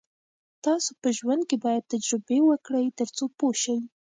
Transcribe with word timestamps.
تاسو 0.63 0.91
په 1.01 1.09
ژوند 1.17 1.41
کې 1.49 1.57
باید 1.65 1.89
تجربې 1.93 2.39
وکړئ 2.49 2.85
تر 2.99 3.07
څو 3.17 3.25
پوه 3.37 3.53
شئ. 3.61 3.77